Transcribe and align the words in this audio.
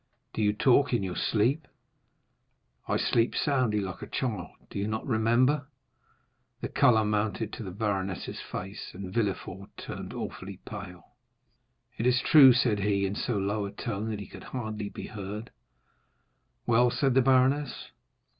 "Do 0.33 0.41
you 0.41 0.51
talk 0.51 0.93
in 0.93 1.03
your 1.03 1.15
sleep?" 1.15 1.67
30275m 2.87 2.93
"I 2.95 2.97
sleep 2.97 3.35
soundly, 3.35 3.81
like 3.81 4.01
a 4.01 4.07
child; 4.07 4.47
do 4.71 4.79
you 4.79 4.87
not 4.87 5.05
remember?" 5.05 5.67
The 6.61 6.69
color 6.69 7.05
mounted 7.05 7.53
to 7.53 7.63
the 7.63 7.69
baroness's 7.69 8.39
face, 8.41 8.95
and 8.95 9.13
Villefort 9.13 9.69
turned 9.77 10.11
awfully 10.15 10.57
pale. 10.65 11.03
"It 11.99 12.07
is 12.07 12.19
true," 12.19 12.51
said 12.51 12.79
he, 12.79 13.05
in 13.05 13.13
so 13.13 13.37
low 13.37 13.65
a 13.67 13.71
tone 13.71 14.09
that 14.09 14.19
he 14.19 14.25
could 14.25 14.45
hardly 14.45 14.89
be 14.89 15.05
heard. 15.05 15.51
"Well?" 16.65 16.89
said 16.89 17.13
the 17.13 17.21
baroness. 17.21 17.91